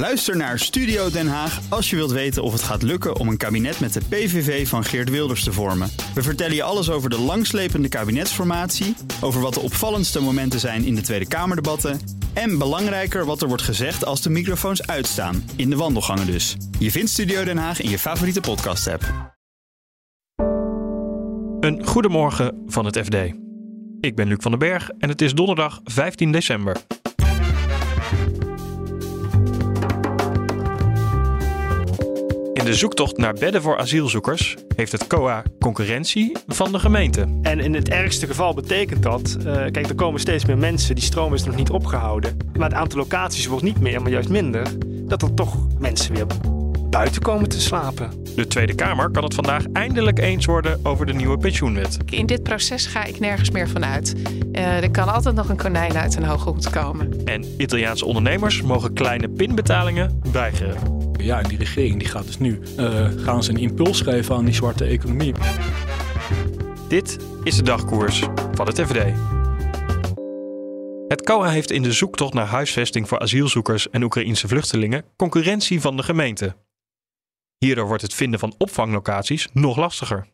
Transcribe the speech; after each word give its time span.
Luister 0.00 0.36
naar 0.36 0.58
Studio 0.58 1.10
Den 1.10 1.28
Haag 1.28 1.60
als 1.68 1.90
je 1.90 1.96
wilt 1.96 2.10
weten 2.10 2.42
of 2.42 2.52
het 2.52 2.62
gaat 2.62 2.82
lukken 2.82 3.16
om 3.16 3.28
een 3.28 3.36
kabinet 3.36 3.80
met 3.80 3.92
de 3.92 4.00
PVV 4.08 4.68
van 4.68 4.84
Geert 4.84 5.10
Wilders 5.10 5.44
te 5.44 5.52
vormen. 5.52 5.90
We 6.14 6.22
vertellen 6.22 6.54
je 6.54 6.62
alles 6.62 6.90
over 6.90 7.10
de 7.10 7.18
langslepende 7.18 7.88
kabinetsformatie, 7.88 8.94
over 9.20 9.40
wat 9.40 9.54
de 9.54 9.60
opvallendste 9.60 10.20
momenten 10.20 10.60
zijn 10.60 10.84
in 10.84 10.94
de 10.94 11.00
Tweede 11.00 11.28
Kamerdebatten 11.28 12.00
en 12.32 12.58
belangrijker 12.58 13.24
wat 13.24 13.42
er 13.42 13.48
wordt 13.48 13.62
gezegd 13.62 14.04
als 14.04 14.22
de 14.22 14.30
microfoons 14.30 14.86
uitstaan, 14.86 15.44
in 15.56 15.70
de 15.70 15.76
wandelgangen 15.76 16.26
dus. 16.26 16.56
Je 16.78 16.90
vindt 16.90 17.10
Studio 17.10 17.44
Den 17.44 17.58
Haag 17.58 17.80
in 17.80 17.90
je 17.90 17.98
favoriete 17.98 18.40
podcast-app. 18.40 19.34
Een 21.60 21.86
goedemorgen 21.86 22.62
van 22.66 22.84
het 22.84 22.98
FD. 22.98 23.14
Ik 24.00 24.14
ben 24.14 24.28
Luc 24.28 24.38
van 24.40 24.50
den 24.50 24.60
Berg 24.60 24.90
en 24.98 25.08
het 25.08 25.22
is 25.22 25.34
donderdag 25.34 25.80
15 25.84 26.32
december. 26.32 26.76
De 32.70 32.76
zoektocht 32.76 33.16
naar 33.16 33.34
bedden 33.34 33.62
voor 33.62 33.78
asielzoekers 33.78 34.56
heeft 34.76 34.92
het 34.92 35.06
COA 35.06 35.42
concurrentie 35.60 36.36
van 36.46 36.72
de 36.72 36.78
gemeente. 36.78 37.38
En 37.42 37.60
in 37.60 37.74
het 37.74 37.88
ergste 37.88 38.26
geval 38.26 38.54
betekent 38.54 39.02
dat, 39.02 39.36
uh, 39.38 39.44
kijk, 39.44 39.88
er 39.88 39.94
komen 39.94 40.20
steeds 40.20 40.44
meer 40.44 40.58
mensen, 40.58 40.94
die 40.94 41.04
stroom 41.04 41.34
is 41.34 41.44
nog 41.44 41.56
niet 41.56 41.70
opgehouden. 41.70 42.36
Maar 42.58 42.68
het 42.68 42.78
aantal 42.78 42.98
locaties 42.98 43.46
wordt 43.46 43.64
niet 43.64 43.80
meer, 43.80 44.02
maar 44.02 44.10
juist 44.10 44.28
minder. 44.28 44.66
Dat 44.86 45.22
er 45.22 45.34
toch 45.34 45.56
mensen 45.78 46.14
weer 46.14 46.26
buiten 46.90 47.22
komen 47.22 47.48
te 47.48 47.60
slapen. 47.60 48.10
De 48.36 48.46
Tweede 48.46 48.74
Kamer 48.74 49.10
kan 49.10 49.24
het 49.24 49.34
vandaag 49.34 49.64
eindelijk 49.72 50.18
eens 50.18 50.46
worden 50.46 50.80
over 50.82 51.06
de 51.06 51.12
nieuwe 51.12 51.38
pensioenwet. 51.38 51.96
In 52.10 52.26
dit 52.26 52.42
proces 52.42 52.86
ga 52.86 53.04
ik 53.04 53.20
nergens 53.20 53.50
meer 53.50 53.68
vanuit. 53.68 54.14
Uh, 54.52 54.82
er 54.82 54.90
kan 54.90 55.12
altijd 55.12 55.34
nog 55.34 55.48
een 55.48 55.56
konijn 55.56 55.96
uit 55.96 56.16
een 56.16 56.24
hoge 56.24 56.50
hoed 56.50 56.70
komen. 56.70 57.24
En 57.24 57.44
Italiaanse 57.58 58.04
ondernemers 58.04 58.62
mogen 58.62 58.92
kleine 58.92 59.28
pinbetalingen 59.28 60.20
weigeren. 60.32 60.99
Ja, 61.22 61.42
en 61.42 61.48
die 61.48 61.58
regering 61.58 61.98
die 61.98 62.08
gaat 62.08 62.26
dus 62.26 62.38
nu 62.38 62.60
uh, 62.78 63.08
gaan 63.16 63.42
ze 63.42 63.50
een 63.50 63.56
impuls 63.56 64.00
geven 64.00 64.36
aan 64.36 64.44
die 64.44 64.54
zwarte 64.54 64.84
economie. 64.84 65.34
Dit 66.88 67.18
is 67.44 67.56
de 67.56 67.62
dagkoers 67.62 68.22
van 68.52 68.66
het 68.66 68.80
FD. 68.80 68.98
Het 71.08 71.22
COA 71.22 71.48
heeft 71.48 71.70
in 71.70 71.82
de 71.82 71.92
zoektocht 71.92 72.34
naar 72.34 72.46
huisvesting 72.46 73.08
voor 73.08 73.18
asielzoekers 73.18 73.90
en 73.90 74.02
Oekraïnse 74.02 74.48
vluchtelingen 74.48 75.04
concurrentie 75.16 75.80
van 75.80 75.96
de 75.96 76.02
gemeente. 76.02 76.56
Hierdoor 77.58 77.86
wordt 77.86 78.02
het 78.02 78.14
vinden 78.14 78.40
van 78.40 78.54
opvanglocaties 78.58 79.48
nog 79.52 79.76
lastiger. 79.76 80.26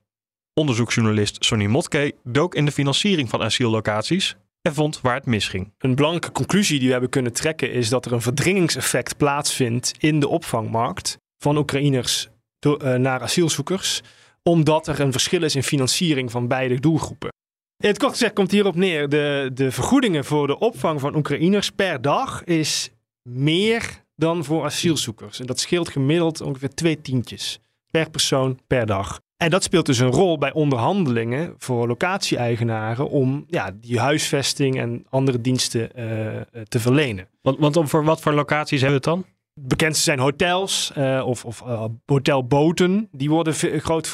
Onderzoeksjournalist 0.54 1.44
Sonny 1.44 1.66
Motke 1.66 2.14
dook 2.24 2.54
in 2.54 2.64
de 2.64 2.72
financiering 2.72 3.28
van 3.28 3.42
asiellocaties 3.42 4.36
en 4.66 4.74
vond 4.74 5.00
waar 5.00 5.14
het 5.14 5.26
misging. 5.26 5.72
Een 5.78 5.94
belangrijke 5.94 6.32
conclusie 6.32 6.76
die 6.76 6.86
we 6.86 6.92
hebben 6.92 7.10
kunnen 7.10 7.32
trekken 7.32 7.72
is 7.72 7.88
dat 7.88 8.06
er 8.06 8.12
een 8.12 8.22
verdringingseffect 8.22 9.16
plaatsvindt 9.16 9.94
in 9.98 10.20
de 10.20 10.28
opvangmarkt 10.28 11.18
van 11.38 11.56
Oekraïners 11.56 12.28
eh, 12.58 12.94
naar 12.94 13.20
asielzoekers, 13.20 14.02
omdat 14.42 14.88
er 14.88 15.00
een 15.00 15.12
verschil 15.12 15.42
is 15.42 15.54
in 15.54 15.62
financiering 15.62 16.30
van 16.30 16.48
beide 16.48 16.80
doelgroepen. 16.80 17.28
In 17.76 17.88
het 17.88 17.98
kort 17.98 18.12
gezegd 18.12 18.32
komt 18.32 18.50
hierop 18.50 18.74
neer, 18.74 19.08
de, 19.08 19.50
de 19.54 19.70
vergoedingen 19.70 20.24
voor 20.24 20.46
de 20.46 20.58
opvang 20.58 21.00
van 21.00 21.16
Oekraïners 21.16 21.70
per 21.70 22.02
dag 22.02 22.44
is 22.44 22.90
meer 23.22 24.04
dan 24.16 24.44
voor 24.44 24.64
asielzoekers. 24.64 25.40
En 25.40 25.46
dat 25.46 25.60
scheelt 25.60 25.88
gemiddeld 25.88 26.40
ongeveer 26.40 26.74
twee 26.74 27.00
tientjes 27.00 27.58
per 27.90 28.10
persoon 28.10 28.58
per 28.66 28.86
dag. 28.86 29.20
En 29.36 29.50
dat 29.50 29.62
speelt 29.62 29.86
dus 29.86 29.98
een 29.98 30.10
rol 30.10 30.38
bij 30.38 30.52
onderhandelingen 30.52 31.54
voor 31.58 31.86
locatie-eigenaren 31.86 33.08
om 33.08 33.44
ja, 33.46 33.70
die 33.80 34.00
huisvesting 34.00 34.78
en 34.78 35.06
andere 35.08 35.40
diensten 35.40 35.90
uh, 35.96 36.62
te 36.68 36.80
verlenen. 36.80 37.28
Want, 37.42 37.58
want 37.58 37.90
voor 37.90 38.04
wat 38.04 38.20
voor 38.20 38.32
locaties 38.32 38.80
hebben 38.80 39.02
we 39.02 39.10
het 39.10 39.16
dan? 39.16 39.34
Bekendste 39.60 40.02
zijn 40.02 40.18
hotels 40.18 40.92
uh, 40.98 41.26
of, 41.26 41.44
of 41.44 41.62
uh, 41.62 41.84
hotelboten. 42.06 43.08
Die 43.12 43.30
worden 43.30 43.54
groot, 43.54 44.08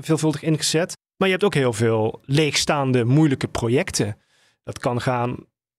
veelvuldig 0.00 0.42
ingezet. 0.42 0.96
Maar 1.16 1.28
je 1.28 1.34
hebt 1.34 1.44
ook 1.44 1.54
heel 1.54 1.72
veel 1.72 2.20
leegstaande, 2.24 3.04
moeilijke 3.04 3.48
projecten. 3.48 4.16
Dat 4.64 4.78
kan 4.78 5.00
gaan 5.00 5.36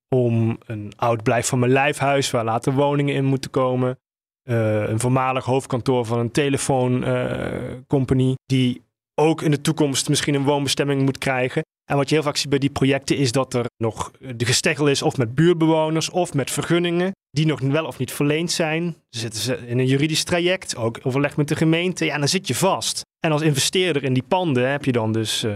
om 0.10 0.58
een 0.66 0.94
oud 0.96 1.24
blijf 1.24 1.48
van 1.48 1.60
mijn 1.60 1.72
lijfhuis 1.72 2.32
waar 2.32 2.44
later 2.44 2.74
woningen 2.74 3.16
in 3.16 3.26
moeten 3.26 3.50
komen. 3.50 4.00
Uh, 4.50 4.90
een 4.90 5.00
voormalig 5.00 5.46
hoofdkantoor 5.46 6.06
van 6.06 6.20
een 6.20 6.32
telefooncompany, 6.32 8.30
uh, 8.30 8.34
die 8.46 8.82
ook 9.16 9.42
in 9.42 9.52
de 9.52 9.62
toekomst 9.62 10.10
misschien 10.10 10.34
een 10.34 10.44
woonbestemming 10.44 11.02
moet 11.02 11.18
krijgen. 11.18 11.64
En 11.86 11.96
wat 11.96 12.10
je 12.10 12.16
heel 12.16 12.24
vaak 12.24 12.38
ziet 12.38 12.50
bij 12.50 12.60
die 12.60 12.70
projecten 12.70 13.18
is 13.18 13.32
dat 13.32 13.54
er 13.54 13.66
nog 13.78 14.12
de 14.36 14.46
gesteggel 14.46 14.88
is 14.88 15.02
of 15.02 15.18
met 15.18 15.36
buurtbewoners 15.36 16.10
of 16.10 16.34
met 16.34 16.52
vergunningen 16.52 17.12
die 17.32 17.46
nog 17.46 17.60
wel 17.60 17.86
of 17.86 17.98
niet 17.98 18.12
verleend 18.12 18.52
zijn. 18.52 18.96
Zitten 19.10 19.42
ze 19.42 19.68
in 19.68 19.80
een 19.80 19.88
juridisch 19.88 20.24
traject, 20.24 20.76
ook 20.76 21.00
overleg 21.04 21.38
met 21.38 21.48
de 21.48 21.56
gemeente. 21.56 22.06
Ja, 22.06 22.18
dan 22.18 22.28
zit 22.28 22.48
je 22.48 22.56
vast. 22.56 23.02
En 23.20 23.32
als 23.32 23.42
investeerder 23.42 24.04
in 24.04 24.14
die 24.14 24.24
panden 24.28 24.72
heb 24.72 24.86
je 24.86 24.92
dan 24.92 25.12
dus 25.12 25.44
uh, 25.44 25.54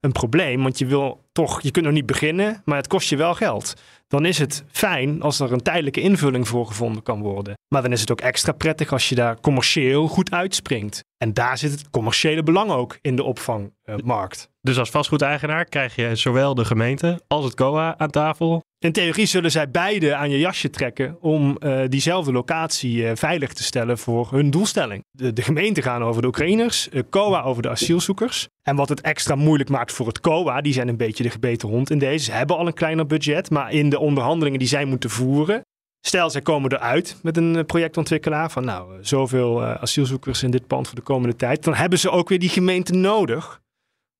een 0.00 0.12
probleem, 0.12 0.62
want 0.62 0.78
je 0.78 0.86
wil 0.86 1.24
toch, 1.32 1.62
je 1.62 1.70
kunt 1.70 1.84
nog 1.84 1.94
niet 1.94 2.06
beginnen, 2.06 2.62
maar 2.64 2.76
het 2.76 2.86
kost 2.86 3.08
je 3.08 3.16
wel 3.16 3.34
geld 3.34 3.74
dan 4.08 4.24
is 4.24 4.38
het 4.38 4.64
fijn 4.70 5.22
als 5.22 5.40
er 5.40 5.52
een 5.52 5.62
tijdelijke 5.62 6.00
invulling 6.00 6.48
voor 6.48 6.66
gevonden 6.66 7.02
kan 7.02 7.20
worden. 7.20 7.54
Maar 7.68 7.82
dan 7.82 7.92
is 7.92 8.00
het 8.00 8.10
ook 8.10 8.20
extra 8.20 8.52
prettig 8.52 8.92
als 8.92 9.08
je 9.08 9.14
daar 9.14 9.40
commercieel 9.40 10.08
goed 10.08 10.30
uitspringt. 10.30 11.04
En 11.16 11.34
daar 11.34 11.58
zit 11.58 11.70
het 11.70 11.90
commerciële 11.90 12.42
belang 12.42 12.70
ook 12.70 12.98
in 13.00 13.16
de 13.16 13.22
opvangmarkt. 13.22 14.50
Dus 14.60 14.78
als 14.78 14.90
vastgoedeigenaar 14.90 15.64
krijg 15.64 15.94
je 15.94 16.16
zowel 16.16 16.54
de 16.54 16.64
gemeente 16.64 17.22
als 17.26 17.44
het 17.44 17.54
COA 17.54 17.98
aan 17.98 18.10
tafel. 18.10 18.62
In 18.80 18.92
theorie 18.92 19.26
zullen 19.26 19.50
zij 19.50 19.70
beide 19.70 20.14
aan 20.14 20.30
je 20.30 20.38
jasje 20.38 20.70
trekken 20.70 21.16
om 21.20 21.56
uh, 21.60 21.80
diezelfde 21.88 22.32
locatie 22.32 22.96
uh, 22.96 23.10
veilig 23.14 23.52
te 23.52 23.62
stellen 23.62 23.98
voor 23.98 24.28
hun 24.30 24.50
doelstelling. 24.50 25.04
De, 25.10 25.32
de 25.32 25.42
gemeenten 25.42 25.82
gaan 25.82 26.02
over 26.02 26.22
de 26.22 26.28
Oekraïners, 26.28 26.88
uh, 26.92 27.02
COA 27.10 27.42
over 27.42 27.62
de 27.62 27.68
asielzoekers. 27.68 28.48
En 28.62 28.76
wat 28.76 28.88
het 28.88 29.00
extra 29.00 29.34
moeilijk 29.34 29.70
maakt 29.70 29.92
voor 29.92 30.06
het 30.06 30.20
COA, 30.20 30.60
die 30.60 30.72
zijn 30.72 30.88
een 30.88 30.96
beetje 30.96 31.22
de 31.22 31.30
gebeten 31.30 31.68
hond 31.68 31.90
in 31.90 31.98
deze. 31.98 32.24
Ze 32.24 32.32
hebben 32.32 32.56
al 32.56 32.66
een 32.66 32.74
kleiner 32.74 33.06
budget, 33.06 33.50
maar 33.50 33.72
in 33.72 33.88
de 33.90 33.98
onderhandelingen 33.98 34.58
die 34.58 34.68
zij 34.68 34.84
moeten 34.84 35.10
voeren, 35.10 35.62
Stel, 36.00 36.30
zij 36.30 36.40
komen 36.40 36.72
eruit 36.72 37.16
met 37.22 37.36
een 37.36 37.66
projectontwikkelaar 37.66 38.50
van 38.50 38.64
nou, 38.64 38.98
zoveel 39.00 39.64
asielzoekers 39.64 40.42
in 40.42 40.50
dit 40.50 40.66
pand 40.66 40.86
voor 40.86 40.96
de 40.96 41.02
komende 41.02 41.36
tijd. 41.36 41.64
Dan 41.64 41.74
hebben 41.74 41.98
ze 41.98 42.10
ook 42.10 42.28
weer 42.28 42.38
die 42.38 42.48
gemeente 42.48 42.92
nodig 42.92 43.60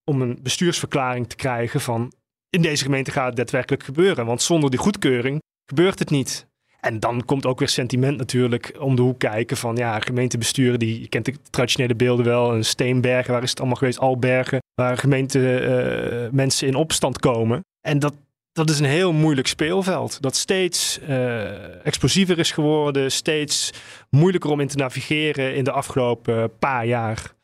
om 0.05 0.23
een 0.23 0.39
bestuursverklaring 0.43 1.29
te 1.29 1.37
krijgen 1.37 1.81
van 1.81 2.13
in 2.51 2.63
deze 2.63 2.85
gemeente 2.85 3.11
gaat 3.11 3.27
het 3.27 3.37
daadwerkelijk 3.37 3.83
gebeuren. 3.83 4.27
Want 4.27 4.43
zonder 4.43 4.71
die 4.71 4.79
goedkeuring 4.79 5.43
gebeurt 5.67 5.99
het 5.99 6.11
niet. 6.11 6.47
En 6.81 7.01
dan 7.01 7.25
komt 7.25 7.47
ook 7.47 7.59
weer 7.59 7.69
sentiment 7.69 8.17
natuurlijk 8.17 8.77
om 8.79 8.97
de 8.97 9.03
hoek 9.03 9.19
kijken 9.19 9.57
van 9.57 9.77
ja, 9.77 10.01
gemeentebesturen, 10.01 10.79
die, 10.79 11.01
je 11.01 11.09
kent 11.09 11.25
de 11.25 11.35
traditionele 11.51 11.95
beelden 11.95 12.25
wel, 12.25 12.55
een 12.55 12.65
Steenbergen, 12.65 13.33
waar 13.33 13.43
is 13.43 13.51
het 13.51 13.59
allemaal 13.59 13.77
geweest, 13.77 13.99
Albergen, 13.99 14.59
waar 14.75 14.99
gemeente 14.99 15.41
uh, 15.41 16.31
mensen 16.31 16.67
in 16.69 16.75
opstand 16.75 17.19
komen. 17.19 17.61
En 17.81 17.99
dat, 17.99 18.15
dat 18.53 18.71
is 18.71 18.79
een 18.79 18.87
heel 18.87 19.13
moeilijk 19.13 19.47
speelveld. 19.47 20.23
Dat 20.23 20.37
steeds 20.37 20.99
uh, 21.09 21.87
explosiever 21.87 22.39
is 22.39 22.51
geworden, 22.51 23.13
steeds 23.13 23.73
moeilijker 24.11 24.51
om 24.51 24.61
in 24.61 24.69
te 24.69 24.77
navigeren 24.77 25.55
in 25.55 25.65
de 25.65 25.73
afgelopen 25.73 26.59
paar 26.59 26.87
jaar. 26.87 27.37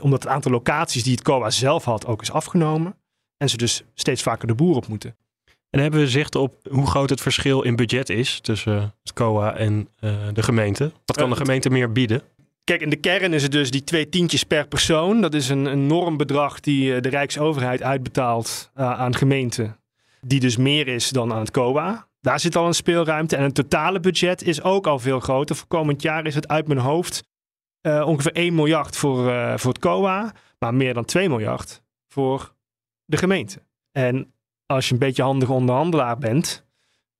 Omdat 0.00 0.22
het 0.22 0.32
aantal 0.32 0.50
locaties 0.50 1.02
die 1.02 1.12
het 1.12 1.22
COA 1.22 1.50
zelf 1.50 1.84
had 1.84 2.06
ook 2.06 2.22
is 2.22 2.32
afgenomen. 2.32 2.99
En 3.40 3.48
ze 3.48 3.56
dus 3.56 3.82
steeds 3.94 4.22
vaker 4.22 4.46
de 4.46 4.54
boer 4.54 4.76
op 4.76 4.86
moeten. 4.86 5.16
En 5.70 5.80
hebben 5.80 6.00
we 6.00 6.08
zicht 6.08 6.34
op 6.34 6.54
hoe 6.70 6.86
groot 6.86 7.10
het 7.10 7.20
verschil 7.20 7.62
in 7.62 7.76
budget 7.76 8.08
is 8.08 8.40
tussen 8.40 8.94
het 9.02 9.12
COA 9.12 9.56
en 9.56 9.88
uh, 10.00 10.12
de 10.32 10.42
gemeente? 10.42 10.92
Wat 11.04 11.16
kan 11.16 11.30
de 11.30 11.36
gemeente 11.36 11.70
meer 11.70 11.92
bieden? 11.92 12.22
Kijk, 12.64 12.80
in 12.80 12.90
de 12.90 12.96
kern 12.96 13.32
is 13.32 13.42
het 13.42 13.52
dus 13.52 13.70
die 13.70 13.84
twee 13.84 14.08
tientjes 14.08 14.44
per 14.44 14.66
persoon. 14.66 15.20
Dat 15.20 15.34
is 15.34 15.48
een 15.48 15.66
enorm 15.66 16.16
bedrag 16.16 16.60
die 16.60 17.00
de 17.00 17.08
Rijksoverheid 17.08 17.82
uitbetaalt 17.82 18.70
uh, 18.76 19.00
aan 19.00 19.14
gemeenten. 19.14 19.76
Die 20.20 20.40
dus 20.40 20.56
meer 20.56 20.88
is 20.88 21.08
dan 21.08 21.32
aan 21.32 21.40
het 21.40 21.50
COA. 21.50 22.08
Daar 22.20 22.40
zit 22.40 22.56
al 22.56 22.66
een 22.66 22.74
speelruimte. 22.74 23.36
En 23.36 23.42
het 23.42 23.54
totale 23.54 24.00
budget 24.00 24.42
is 24.42 24.62
ook 24.62 24.86
al 24.86 24.98
veel 24.98 25.20
groter. 25.20 25.56
Voor 25.56 25.66
komend 25.68 26.02
jaar 26.02 26.26
is 26.26 26.34
het 26.34 26.48
uit 26.48 26.66
mijn 26.66 26.80
hoofd 26.80 27.22
uh, 27.82 28.06
ongeveer 28.06 28.32
1 28.32 28.54
miljard 28.54 28.96
voor, 28.96 29.24
voor 29.58 29.72
het 29.72 29.80
COA. 29.80 30.32
Maar 30.58 30.74
meer 30.74 30.94
dan 30.94 31.04
2 31.04 31.28
miljard 31.28 31.82
voor 32.08 32.54
de 33.10 33.16
gemeente. 33.16 33.62
En 33.92 34.34
als 34.66 34.86
je 34.86 34.92
een 34.92 34.98
beetje 34.98 35.22
handige 35.22 35.52
onderhandelaar 35.52 36.18
bent, 36.18 36.66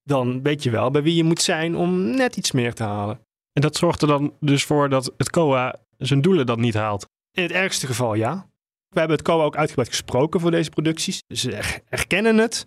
dan 0.03 0.43
weet 0.43 0.63
je 0.63 0.71
wel 0.71 0.91
bij 0.91 1.03
wie 1.03 1.15
je 1.15 1.25
moet 1.25 1.43
zijn 1.43 1.77
om 1.77 2.15
net 2.15 2.37
iets 2.37 2.53
meer 2.53 2.75
te 2.75 2.83
halen. 2.83 3.27
En 3.53 3.63
dat 3.63 3.77
zorgt 3.77 4.03
er 4.03 4.09
dan 4.09 4.37
dus 4.41 4.65
voor 4.65 4.89
dat 4.89 5.13
het 5.17 5.31
COA 5.31 5.77
zijn 5.99 6.21
doelen 6.21 6.47
dan 6.47 6.61
niet 6.61 6.75
haalt? 6.75 7.09
In 7.33 7.43
het 7.43 7.53
ergste 7.53 7.87
geval 7.87 8.15
ja. 8.15 8.49
We 8.89 8.99
hebben 8.99 9.17
het 9.17 9.27
COA 9.27 9.45
ook 9.45 9.57
uitgebreid 9.57 9.89
gesproken 9.89 10.41
voor 10.41 10.51
deze 10.51 10.71
producties. 10.71 11.23
Ze 11.29 11.81
erkennen 11.89 12.39
het 12.39 12.65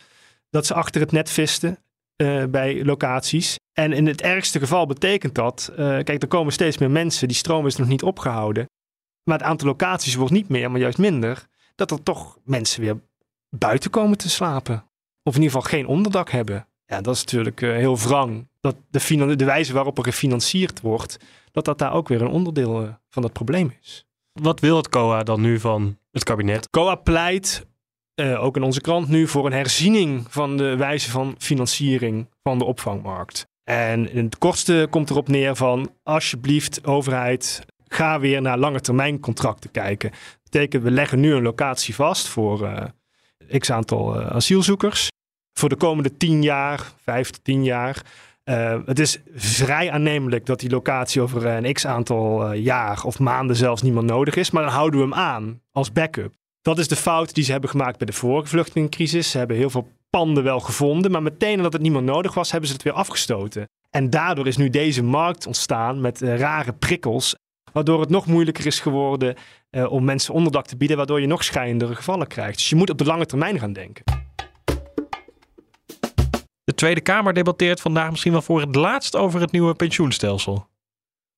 dat 0.49 0.65
ze 0.65 0.73
achter 0.73 1.01
het 1.01 1.11
net 1.11 1.29
visten 1.29 1.77
uh, 2.21 2.43
bij 2.45 2.85
locaties. 2.85 3.55
En 3.73 3.93
in 3.93 4.07
het 4.07 4.21
ergste 4.21 4.59
geval 4.59 4.85
betekent 4.85 5.35
dat, 5.35 5.69
uh, 5.71 5.77
kijk, 5.77 6.21
er 6.21 6.27
komen 6.27 6.53
steeds 6.53 6.77
meer 6.77 6.91
mensen, 6.91 7.27
die 7.27 7.37
stroom 7.37 7.65
is 7.65 7.75
nog 7.75 7.87
niet 7.87 8.03
opgehouden. 8.03 8.69
Maar 9.23 9.37
het 9.37 9.47
aantal 9.47 9.67
locaties 9.67 10.15
wordt 10.15 10.33
niet 10.33 10.49
meer, 10.49 10.71
maar 10.71 10.79
juist 10.79 10.97
minder. 10.97 11.47
Dat 11.75 11.91
er 11.91 12.03
toch 12.03 12.37
mensen 12.43 12.81
weer 12.81 13.01
buiten 13.59 13.89
komen 13.89 14.17
te 14.17 14.29
slapen. 14.29 14.83
Of 15.23 15.35
in 15.35 15.41
ieder 15.41 15.55
geval 15.55 15.71
geen 15.71 15.87
onderdak 15.87 16.29
hebben. 16.29 16.67
Ja, 16.85 17.01
dat 17.01 17.15
is 17.15 17.21
natuurlijk 17.21 17.61
uh, 17.61 17.75
heel 17.75 17.97
wrang 17.97 18.47
dat 18.59 18.75
de, 18.89 19.35
de 19.35 19.45
wijze 19.45 19.73
waarop 19.73 19.97
er 19.97 20.03
gefinancierd 20.03 20.81
wordt, 20.81 21.17
dat 21.51 21.65
dat 21.65 21.77
daar 21.77 21.93
ook 21.93 22.07
weer 22.07 22.21
een 22.21 22.27
onderdeel 22.27 22.83
uh, 22.83 22.89
van 23.09 23.23
het 23.23 23.33
probleem 23.33 23.73
is. 23.81 24.05
Wat 24.31 24.59
wil 24.59 24.77
het 24.77 24.89
COA 24.89 25.23
dan 25.23 25.41
nu 25.41 25.59
van 25.59 25.97
het 26.11 26.23
kabinet? 26.23 26.69
COA 26.69 26.95
pleit, 26.95 27.65
uh, 28.15 28.43
ook 28.43 28.55
in 28.55 28.63
onze 28.63 28.81
krant 28.81 29.07
nu, 29.07 29.27
voor 29.27 29.45
een 29.45 29.51
herziening 29.51 30.25
van 30.29 30.57
de 30.57 30.75
wijze 30.75 31.11
van 31.11 31.35
financiering 31.37 32.27
van 32.43 32.57
de 32.57 32.65
opvangmarkt. 32.65 33.47
En 33.63 34.11
in 34.11 34.25
het 34.25 34.37
kortste 34.37 34.87
komt 34.89 35.09
erop 35.09 35.27
neer 35.27 35.55
van, 35.55 35.91
alsjeblieft 36.03 36.85
overheid, 36.85 37.65
ga 37.87 38.19
weer 38.19 38.41
naar 38.41 38.57
lange 38.57 38.81
termijn 38.81 39.19
contracten 39.19 39.71
kijken. 39.71 40.09
Dat 40.09 40.43
betekent, 40.43 40.83
we 40.83 40.91
leggen 40.91 41.19
nu 41.19 41.33
een 41.33 41.41
locatie 41.41 41.95
vast 41.95 42.27
voor 42.27 42.91
x 43.57 43.71
aantal 43.71 44.21
asielzoekers. 44.21 45.07
Voor 45.59 45.69
de 45.69 45.75
komende 45.75 46.17
tien 46.17 46.43
jaar, 46.43 46.93
vijf 47.03 47.29
tot 47.29 47.43
tien 47.43 47.63
jaar. 47.63 48.01
Uh, 48.45 48.79
het 48.85 48.99
is 48.99 49.19
vrij 49.35 49.91
aannemelijk 49.91 50.45
dat 50.45 50.59
die 50.59 50.69
locatie 50.69 51.21
over 51.21 51.45
een 51.45 51.73
x 51.73 51.85
aantal 51.85 52.53
jaar 52.53 53.03
of 53.03 53.19
maanden 53.19 53.55
zelfs 53.55 53.81
niet 53.81 53.93
meer 53.93 54.03
nodig 54.03 54.35
is. 54.35 54.51
Maar 54.51 54.63
dan 54.63 54.71
houden 54.71 54.99
we 54.99 55.05
hem 55.05 55.15
aan 55.15 55.61
als 55.71 55.91
backup. 55.91 56.33
Dat 56.61 56.79
is 56.79 56.87
de 56.87 56.95
fout 56.95 57.33
die 57.33 57.43
ze 57.43 57.51
hebben 57.51 57.69
gemaakt 57.69 57.97
bij 57.97 58.07
de 58.07 58.13
vorige 58.13 58.47
vluchtelingencrisis. 58.47 59.31
Ze 59.31 59.37
hebben 59.37 59.57
heel 59.57 59.69
veel 59.69 59.87
panden 60.09 60.43
wel 60.43 60.59
gevonden, 60.59 61.11
maar 61.11 61.23
meteen 61.23 61.57
nadat 61.57 61.73
het 61.73 61.81
niet 61.81 61.91
meer 61.91 62.03
nodig 62.03 62.33
was, 62.33 62.51
hebben 62.51 62.69
ze 62.69 62.75
het 62.75 62.83
weer 62.83 62.93
afgestoten. 62.93 63.69
En 63.89 64.09
daardoor 64.09 64.47
is 64.47 64.57
nu 64.57 64.69
deze 64.69 65.03
markt 65.03 65.47
ontstaan 65.47 66.01
met 66.01 66.21
rare 66.21 66.73
prikkels, 66.73 67.35
waardoor 67.73 67.99
het 67.99 68.09
nog 68.09 68.25
moeilijker 68.25 68.65
is 68.65 68.79
geworden 68.79 69.35
om 69.89 70.03
mensen 70.03 70.33
onderdak 70.33 70.65
te 70.65 70.77
bieden, 70.77 70.97
waardoor 70.97 71.21
je 71.21 71.27
nog 71.27 71.43
schijnendere 71.43 71.95
gevallen 71.95 72.27
krijgt. 72.27 72.57
Dus 72.57 72.69
je 72.69 72.75
moet 72.75 72.89
op 72.89 72.97
de 72.97 73.05
lange 73.05 73.25
termijn 73.25 73.59
gaan 73.59 73.73
denken. 73.73 74.03
De 76.63 76.73
Tweede 76.75 77.01
Kamer 77.01 77.33
debatteert 77.33 77.81
vandaag 77.81 78.09
misschien 78.09 78.31
wel 78.31 78.41
voor 78.41 78.61
het 78.61 78.75
laatst 78.75 79.15
over 79.15 79.41
het 79.41 79.51
nieuwe 79.51 79.73
pensioenstelsel. 79.73 80.67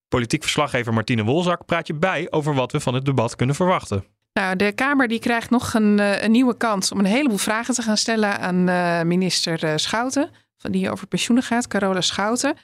Politiek 0.07 0.41
verslaggever 0.41 0.93
Martine 0.93 1.23
Wolzak 1.23 1.65
praat 1.65 1.87
je 1.87 1.93
bij 1.93 2.27
over 2.29 2.53
wat 2.53 2.71
we 2.71 2.79
van 2.79 2.93
het 2.93 3.05
debat 3.05 3.35
kunnen 3.35 3.55
verwachten. 3.55 4.05
Nou, 4.33 4.55
de 4.55 4.71
Kamer 4.71 5.07
die 5.07 5.19
krijgt 5.19 5.49
nog 5.49 5.73
een, 5.73 5.99
eh, 5.99 6.23
een 6.23 6.31
nieuwe 6.31 6.57
kans 6.57 6.91
om 6.91 6.99
een 6.99 7.05
heleboel 7.05 7.37
vragen 7.37 7.73
te 7.73 7.81
gaan 7.81 7.97
stellen 7.97 8.39
aan 8.39 8.69
uh, 8.69 9.01
minister 9.01 9.79
Schouten, 9.79 10.29
van 10.57 10.71
die 10.71 10.91
over 10.91 11.07
pensioenen 11.07 11.45
gaat, 11.45 11.67
Carola 11.67 12.01
Schouten. 12.01 12.55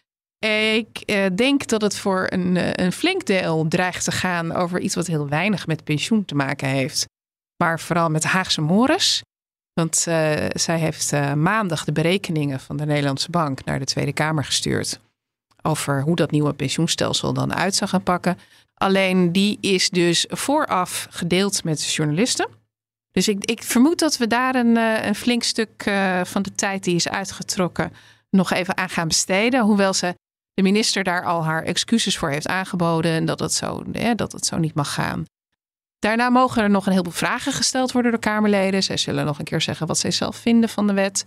Ik 0.45 1.03
uh, 1.05 1.25
denk 1.35 1.67
dat 1.67 1.81
het 1.81 1.97
voor 1.97 2.27
een, 2.29 2.81
een 2.81 2.91
flink 2.91 3.25
deel 3.25 3.67
dreigt 3.67 4.03
te 4.03 4.11
gaan 4.11 4.51
over 4.55 4.79
iets 4.79 4.95
wat 4.95 5.07
heel 5.07 5.29
weinig 5.29 5.67
met 5.67 5.83
pensioen 5.83 6.25
te 6.25 6.35
maken 6.35 6.67
heeft. 6.67 7.05
Maar 7.63 7.79
vooral 7.79 8.09
met 8.09 8.23
Haagse 8.23 8.61
Mores. 8.61 9.21
Want 9.73 10.05
uh, 10.07 10.33
zij 10.49 10.79
heeft 10.79 11.11
maandag 11.35 11.85
de 11.85 11.91
berekeningen 11.91 12.59
van 12.59 12.77
de 12.77 12.85
Nederlandse 12.85 13.29
Bank 13.29 13.65
naar 13.65 13.79
de 13.79 13.85
Tweede 13.85 14.13
Kamer 14.13 14.45
gestuurd. 14.45 14.99
Over 15.61 16.01
hoe 16.01 16.15
dat 16.15 16.31
nieuwe 16.31 16.53
pensioenstelsel 16.53 17.33
dan 17.33 17.53
uit 17.53 17.75
zou 17.75 17.89
gaan 17.89 18.03
pakken. 18.03 18.37
Alleen 18.73 19.31
die 19.31 19.57
is 19.59 19.89
dus 19.89 20.25
vooraf 20.29 21.07
gedeeld 21.09 21.63
met 21.63 21.93
journalisten. 21.93 22.49
Dus 23.11 23.27
ik, 23.27 23.45
ik 23.45 23.63
vermoed 23.63 23.99
dat 23.99 24.17
we 24.17 24.27
daar 24.27 24.55
een, 24.55 24.75
een 25.07 25.15
flink 25.15 25.43
stuk 25.43 25.83
van 26.23 26.41
de 26.41 26.55
tijd 26.55 26.83
die 26.83 26.95
is 26.95 27.09
uitgetrokken 27.09 27.93
nog 28.29 28.51
even 28.51 28.77
aan 28.77 28.89
gaan 28.89 29.07
besteden. 29.07 29.61
Hoewel 29.61 29.93
ze 29.93 30.15
de 30.53 30.61
minister 30.61 31.03
daar 31.03 31.25
al 31.25 31.43
haar 31.43 31.63
excuses 31.63 32.17
voor 32.17 32.29
heeft 32.29 32.47
aangeboden 32.47 33.11
en 33.11 33.25
dat 33.25 33.39
het 33.39 33.53
zo, 33.53 33.83
dat 34.15 34.31
het 34.31 34.45
zo 34.45 34.57
niet 34.57 34.73
mag 34.73 34.93
gaan. 34.93 35.25
Daarna 35.99 36.29
mogen 36.29 36.63
er 36.63 36.69
nog 36.69 36.85
een 36.85 36.91
heleboel 36.91 37.13
vragen 37.13 37.53
gesteld 37.53 37.91
worden 37.91 38.11
door 38.11 38.19
Kamerleden. 38.19 38.83
Zij 38.83 38.97
zullen 38.97 39.25
nog 39.25 39.39
een 39.39 39.45
keer 39.45 39.61
zeggen 39.61 39.87
wat 39.87 39.97
zij 39.97 40.11
zelf 40.11 40.35
vinden 40.35 40.69
van 40.69 40.87
de 40.87 40.93
wet. 40.93 41.23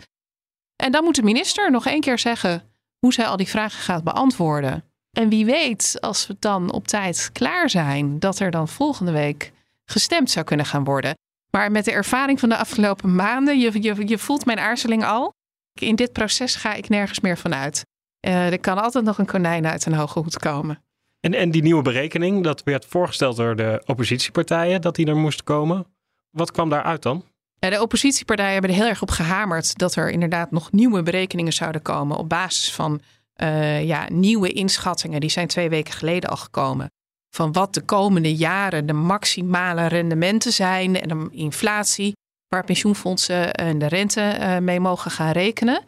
En 0.76 0.93
dan 0.93 1.05
moet 1.05 1.15
de 1.15 1.23
minister 1.23 1.71
nog 1.71 1.87
één 1.87 2.00
keer 2.00 2.19
zeggen 2.19 2.62
hoe 2.99 3.12
zij 3.12 3.26
al 3.26 3.37
die 3.37 3.49
vragen 3.49 3.82
gaat 3.82 4.05
beantwoorden. 4.05 4.85
En 5.11 5.29
wie 5.29 5.44
weet, 5.44 5.97
als 6.00 6.27
we 6.27 6.37
dan 6.38 6.73
op 6.73 6.87
tijd 6.87 7.31
klaar 7.32 7.70
zijn, 7.70 8.19
dat 8.19 8.38
er 8.38 8.50
dan 8.50 8.69
volgende 8.69 9.12
week 9.12 9.53
gestemd 9.85 10.31
zou 10.31 10.44
kunnen 10.44 10.67
gaan 10.67 10.85
worden. 10.85 11.15
Maar 11.50 11.70
met 11.70 11.85
de 11.85 11.93
ervaring 11.93 12.41
van 12.41 12.49
de 12.49 12.56
afgelopen 12.56 13.15
maanden, 13.15 13.59
je, 13.59 13.82
je, 13.82 14.09
je 14.09 14.19
voelt 14.19 14.44
mijn 14.44 14.59
aarzeling 14.59 15.05
al. 15.05 15.32
In 15.81 15.97
dit 15.97 16.12
proces 16.12 16.55
ga 16.55 16.75
ik 16.75 16.88
nergens 16.88 17.20
meer 17.20 17.38
vanuit. 17.38 17.85
Uh, 18.26 18.53
er 18.53 18.59
kan 18.59 18.79
altijd 18.79 19.05
nog 19.05 19.19
een 19.19 19.26
konijn 19.26 19.67
uit 19.67 19.87
een 19.87 19.94
hoge 19.94 20.19
hoed 20.19 20.38
komen. 20.38 20.82
En, 21.21 21.35
en 21.35 21.50
die 21.50 21.62
nieuwe 21.62 21.82
berekening, 21.82 22.44
dat 22.44 22.62
werd 22.62 22.85
voorgesteld 22.85 23.37
door 23.37 23.56
de 23.56 23.82
oppositiepartijen, 23.87 24.81
dat 24.81 24.94
die 24.94 25.06
er 25.06 25.17
moest 25.17 25.43
komen. 25.43 25.87
Wat 26.31 26.50
kwam 26.50 26.69
daaruit 26.69 27.03
dan? 27.03 27.25
De 27.59 27.81
oppositiepartijen 27.82 28.53
hebben 28.53 28.71
er 28.71 28.76
heel 28.76 28.87
erg 28.87 29.03
op 29.03 29.11
gehamerd 29.11 29.79
dat 29.79 29.94
er 29.94 30.11
inderdaad 30.11 30.50
nog 30.50 30.73
nieuwe 30.73 31.03
berekeningen 31.03 31.53
zouden 31.53 31.82
komen 31.82 32.17
op 32.17 32.29
basis 32.29 32.73
van 32.73 33.00
uh, 33.43 33.85
ja, 33.85 34.06
nieuwe 34.09 34.53
inschattingen. 34.53 35.20
Die 35.20 35.31
zijn 35.31 35.47
twee 35.47 35.69
weken 35.69 35.93
geleden 35.93 36.31
al 36.31 36.37
gekomen. 36.37 36.91
Van 37.31 37.53
wat 37.53 37.75
de 37.75 37.81
komende 37.81 38.35
jaren 38.35 38.87
de 38.87 38.93
maximale 38.93 39.87
rendementen 39.87 40.53
zijn 40.53 41.00
en 41.00 41.09
de 41.09 41.29
inflatie, 41.31 42.12
waar 42.49 42.65
pensioenfondsen 42.65 43.53
en 43.53 43.79
de 43.79 43.87
rente 43.87 44.37
uh, 44.41 44.59
mee 44.59 44.81
mogen 44.81 45.11
gaan 45.11 45.32
rekenen. 45.32 45.82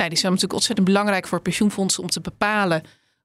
Nou, 0.00 0.12
die 0.12 0.20
zijn 0.20 0.32
natuurlijk 0.32 0.60
ontzettend 0.60 0.86
belangrijk 0.86 1.26
voor 1.26 1.40
pensioenfondsen 1.40 2.02
om 2.02 2.08
te 2.08 2.20
bepalen 2.20 2.82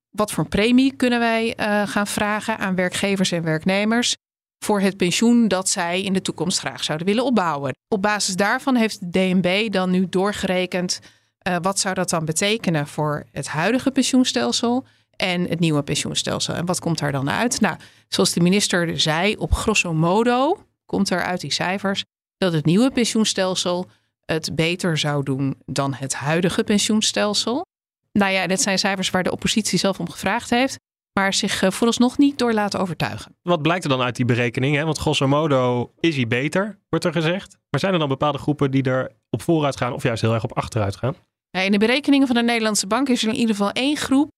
wat 0.09 0.31
voor 0.31 0.47
premie 0.47 0.95
kunnen 0.95 1.19
wij 1.19 1.57
uh, 1.59 1.87
gaan 1.87 2.07
vragen 2.07 2.57
aan 2.57 2.75
werkgevers 2.75 3.31
en 3.31 3.43
werknemers 3.43 4.15
voor 4.59 4.79
het 4.79 4.97
pensioen 4.97 5.47
dat 5.47 5.69
zij 5.69 6.01
in 6.01 6.13
de 6.13 6.21
toekomst 6.21 6.59
graag 6.59 6.83
zouden 6.83 7.07
willen 7.07 7.23
opbouwen. 7.23 7.75
Op 7.87 8.01
basis 8.01 8.35
daarvan 8.35 8.75
heeft 8.75 8.99
de 8.99 9.09
DNB 9.09 9.71
dan 9.71 9.91
nu 9.91 10.09
doorgerekend 10.09 10.99
uh, 11.47 11.55
wat 11.61 11.79
zou 11.79 11.93
dat 11.93 12.09
dan 12.09 12.25
betekenen 12.25 12.87
voor 12.87 13.25
het 13.31 13.47
huidige 13.47 13.91
pensioenstelsel 13.91 14.85
en 15.15 15.49
het 15.49 15.59
nieuwe 15.59 15.83
pensioenstelsel. 15.83 16.53
En 16.53 16.65
wat 16.65 16.79
komt 16.79 16.99
daar 16.99 17.11
dan 17.11 17.29
uit? 17.29 17.61
Nou, 17.61 17.77
zoals 18.07 18.33
de 18.33 18.41
minister 18.41 18.99
zei, 18.99 19.35
op 19.35 19.53
grosso 19.53 19.93
modo 19.93 20.65
komt 20.85 21.09
er 21.09 21.23
uit 21.23 21.41
die 21.41 21.53
cijfers 21.53 22.03
dat 22.37 22.53
het 22.53 22.65
nieuwe 22.65 22.91
pensioenstelsel 22.91 23.87
het 24.25 24.55
beter 24.55 24.97
zou 24.97 25.23
doen 25.23 25.55
dan 25.65 25.93
het 25.93 26.13
huidige 26.13 26.63
pensioenstelsel. 26.63 27.65
Nou 28.11 28.31
ja, 28.31 28.47
dit 28.47 28.61
zijn 28.61 28.79
cijfers 28.79 29.09
waar 29.09 29.23
de 29.23 29.31
oppositie 29.31 29.79
zelf 29.79 29.99
om 29.99 30.09
gevraagd 30.09 30.49
heeft. 30.49 30.77
Maar 31.19 31.33
zich 31.33 31.61
uh, 31.61 31.71
vooralsnog 31.71 32.17
niet 32.17 32.37
door 32.37 32.53
laten 32.53 32.79
overtuigen. 32.79 33.35
Wat 33.41 33.61
blijkt 33.61 33.83
er 33.83 33.89
dan 33.89 34.01
uit 34.01 34.15
die 34.15 34.25
berekening? 34.25 34.75
Hè? 34.75 34.83
Want 34.83 34.97
grosso 34.97 35.27
modo 35.27 35.91
is 35.99 36.15
hij 36.15 36.27
beter, 36.27 36.79
wordt 36.89 37.05
er 37.05 37.11
gezegd. 37.11 37.57
Maar 37.69 37.79
zijn 37.79 37.93
er 37.93 37.99
dan 37.99 38.07
bepaalde 38.07 38.37
groepen 38.37 38.71
die 38.71 38.83
er 38.83 39.11
op 39.29 39.41
vooruit 39.41 39.77
gaan 39.77 39.93
of 39.93 40.03
juist 40.03 40.21
heel 40.21 40.33
erg 40.33 40.43
op 40.43 40.57
achteruit 40.57 40.95
gaan? 40.95 41.15
In 41.51 41.71
de 41.71 41.77
berekeningen 41.77 42.27
van 42.27 42.35
de 42.35 42.43
Nederlandse 42.43 42.87
Bank 42.87 43.09
is 43.09 43.23
er 43.23 43.29
in 43.29 43.35
ieder 43.35 43.55
geval 43.55 43.71
één 43.71 43.97
groep 43.97 44.29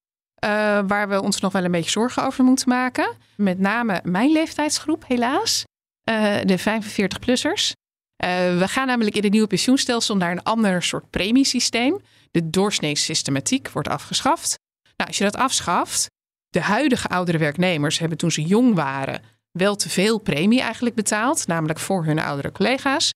uh, 0.45 0.50
waar 0.88 1.10
we 1.10 1.22
ons 1.22 1.40
nog 1.40 1.51
wel 1.51 1.63
een 1.63 1.72
beetje 1.72 1.90
zorgen 1.90 2.23
over 2.23 2.44
moeten 2.44 2.69
maken. 2.69 3.16
Met 3.35 3.59
name 3.59 4.02
mijn 4.04 4.31
leeftijdsgroep, 4.31 5.04
helaas. 5.07 5.64
Uh, 6.09 6.35
de 6.44 6.59
45-plussers. 6.59 7.71
We 8.18 8.66
gaan 8.68 8.88
namelijk 8.88 9.16
in 9.16 9.24
het 9.24 9.31
nieuwe 9.31 9.47
pensioenstelsel 9.47 10.18
naar 10.18 10.31
een 10.31 10.44
ander 10.44 10.83
soort 10.83 11.09
premiesysteem. 11.09 12.02
De 12.31 12.50
doorsneesystematiek 12.50 13.69
wordt 13.69 13.88
afgeschaft. 13.88 14.56
Nou, 14.95 15.09
als 15.09 15.18
je 15.18 15.24
dat 15.24 15.36
afschaft, 15.36 16.07
de 16.50 16.62
huidige 16.62 17.07
oudere 17.07 17.38
werknemers 17.38 18.00
hebben 18.00 18.18
toen 18.18 18.31
ze 18.31 18.42
jong 18.42 18.76
waren 18.76 19.21
wel 19.52 19.76
te 19.76 19.90
veel 19.90 20.18
premie 20.18 20.62
eigenlijk 20.62 20.95
betaald, 20.95 21.47
namelijk 21.47 21.80
voor 21.80 22.06
hun 22.06 22.19
oudere 22.19 22.52
collega's. 22.52 23.12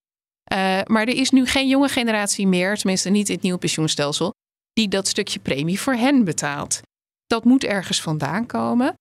Uh, 0.53 0.57
maar 0.83 1.01
er 1.01 1.15
is 1.15 1.29
nu 1.29 1.45
geen 1.45 1.67
jonge 1.67 1.87
generatie 1.87 2.47
meer, 2.47 2.77
tenminste 2.77 3.09
niet 3.09 3.27
in 3.27 3.33
het 3.33 3.43
nieuwe 3.43 3.59
pensioenstelsel, 3.59 4.33
die 4.73 4.87
dat 4.87 5.07
stukje 5.07 5.39
premie 5.39 5.79
voor 5.79 5.93
hen 5.93 6.23
betaalt. 6.23 6.81
Dat 7.27 7.43
moet 7.43 7.63
ergens 7.63 8.01
vandaan 8.01 8.45
komen. 8.45 8.93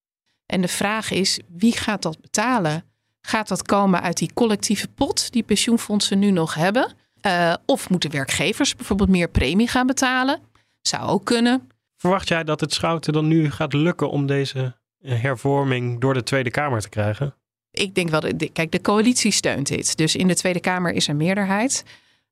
En 0.46 0.60
de 0.60 0.68
vraag 0.68 1.10
is, 1.10 1.38
wie 1.48 1.72
gaat 1.76 2.02
dat 2.02 2.20
betalen? 2.20 2.89
Gaat 3.20 3.48
dat 3.48 3.62
komen 3.62 4.02
uit 4.02 4.18
die 4.18 4.32
collectieve 4.34 4.88
pot 4.88 5.32
die 5.32 5.42
pensioenfondsen 5.42 6.18
nu 6.18 6.30
nog 6.30 6.54
hebben? 6.54 6.92
Uh, 7.26 7.54
of 7.66 7.90
moeten 7.90 8.10
werkgevers 8.10 8.76
bijvoorbeeld 8.76 9.08
meer 9.08 9.28
premie 9.28 9.68
gaan 9.68 9.86
betalen? 9.86 10.40
Zou 10.82 11.08
ook 11.08 11.24
kunnen. 11.24 11.68
Verwacht 11.96 12.28
jij 12.28 12.44
dat 12.44 12.60
het 12.60 12.72
Schouten 12.72 13.12
dan 13.12 13.26
nu 13.26 13.50
gaat 13.50 13.72
lukken 13.72 14.10
om 14.10 14.26
deze 14.26 14.76
eh, 15.00 15.22
hervorming 15.22 16.00
door 16.00 16.14
de 16.14 16.22
Tweede 16.22 16.50
Kamer 16.50 16.80
te 16.80 16.88
krijgen? 16.88 17.34
Ik 17.70 17.94
denk 17.94 18.08
wel, 18.08 18.22
kijk, 18.52 18.72
de 18.72 18.80
coalitie 18.80 19.32
steunt 19.32 19.66
dit. 19.66 19.96
Dus 19.96 20.16
in 20.16 20.28
de 20.28 20.34
Tweede 20.34 20.60
Kamer 20.60 20.92
is 20.92 21.08
er 21.08 21.16
meerderheid. 21.16 21.84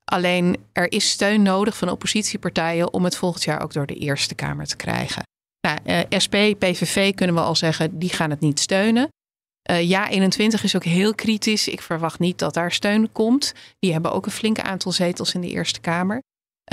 Alleen 0.05 0.57
er 0.73 0.93
is 0.93 1.11
steun 1.11 1.43
nodig 1.43 1.77
van 1.77 1.89
oppositiepartijen 1.89 2.93
om 2.93 3.05
het 3.05 3.17
volgend 3.17 3.45
jaar 3.45 3.63
ook 3.63 3.73
door 3.73 3.87
de 3.87 3.95
Eerste 3.95 4.35
Kamer 4.35 4.67
te 4.67 4.77
krijgen. 4.77 5.23
Nou, 5.61 5.79
eh, 5.85 6.19
SP, 6.25 6.35
PVV 6.59 7.15
kunnen 7.15 7.35
we 7.37 7.43
al 7.43 7.57
zeggen, 7.57 7.99
die 7.99 8.09
gaan 8.09 8.31
het 8.31 8.41
niet 8.41 8.61
steunen. 8.61 9.09
Uh, 9.71 9.89
ja, 9.89 10.09
21 10.09 10.65
is 10.65 10.77
ook 10.77 10.85
heel 10.85 11.15
kritisch. 11.15 11.69
Ik 11.69 11.83
verwacht 11.83 12.19
niet 12.19 12.39
dat 12.39 12.55
daar 12.55 12.73
steun 12.73 13.13
komt. 13.13 13.55
Die 13.79 13.93
hebben 13.93 14.13
ook 14.13 14.27
een 14.27 14.33
flink 14.33 14.61
aantal 14.61 14.93
zetels 14.93 15.35
in 15.35 15.41
de 15.41 15.49
Eerste 15.49 15.81
Kamer. 15.81 16.23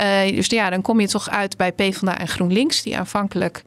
Uh, 0.00 0.36
dus 0.36 0.46
ja, 0.46 0.70
dan 0.70 0.82
kom 0.82 1.00
je 1.00 1.08
toch 1.08 1.30
uit 1.30 1.56
bij 1.56 1.72
PvdA 1.72 2.18
en 2.18 2.28
GroenLinks, 2.28 2.82
die 2.82 2.96
aanvankelijk 2.96 3.62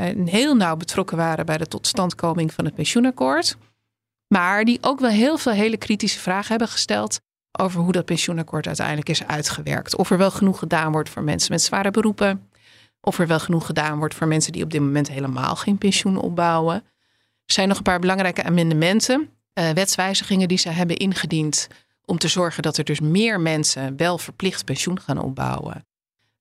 uh, 0.00 0.26
heel 0.28 0.54
nauw 0.54 0.76
betrokken 0.76 1.16
waren 1.16 1.46
bij 1.46 1.58
de 1.58 1.66
totstandkoming 1.66 2.52
van 2.52 2.64
het 2.64 2.74
pensioenakkoord. 2.74 3.56
Maar 4.26 4.64
die 4.64 4.78
ook 4.80 5.00
wel 5.00 5.10
heel 5.10 5.38
veel 5.38 5.52
hele 5.52 5.76
kritische 5.76 6.18
vragen 6.18 6.48
hebben 6.48 6.68
gesteld 6.68 7.20
over 7.58 7.80
hoe 7.80 7.92
dat 7.92 8.04
pensioenakkoord 8.04 8.66
uiteindelijk 8.66 9.08
is 9.08 9.26
uitgewerkt. 9.26 9.96
Of 9.96 10.10
er 10.10 10.18
wel 10.18 10.30
genoeg 10.30 10.58
gedaan 10.58 10.92
wordt 10.92 11.08
voor 11.08 11.22
mensen 11.22 11.52
met 11.52 11.62
zware 11.62 11.90
beroepen. 11.90 12.48
Of 13.00 13.18
er 13.18 13.26
wel 13.26 13.40
genoeg 13.40 13.66
gedaan 13.66 13.98
wordt 13.98 14.14
voor 14.14 14.26
mensen 14.26 14.52
die 14.52 14.64
op 14.64 14.70
dit 14.70 14.80
moment 14.80 15.08
helemaal 15.08 15.56
geen 15.56 15.78
pensioen 15.78 16.16
opbouwen. 16.16 16.84
Zijn 17.52 17.68
nog 17.68 17.76
een 17.76 17.82
paar 17.82 17.98
belangrijke 17.98 18.42
amendementen, 18.42 19.30
uh, 19.54 19.70
wetswijzigingen 19.70 20.48
die 20.48 20.58
ze 20.58 20.68
hebben 20.68 20.96
ingediend 20.96 21.68
om 22.04 22.18
te 22.18 22.28
zorgen 22.28 22.62
dat 22.62 22.76
er 22.76 22.84
dus 22.84 23.00
meer 23.00 23.40
mensen 23.40 23.96
wel 23.96 24.18
verplicht 24.18 24.64
pensioen 24.64 25.00
gaan 25.00 25.18
opbouwen. 25.18 25.86